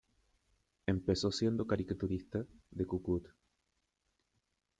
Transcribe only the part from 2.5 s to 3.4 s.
de "¡Cu-Cut!